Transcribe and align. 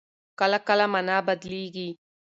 کله 0.39 0.57
کله 0.67 0.85
مانا 0.93 1.17
بدلېږي. 1.27 1.89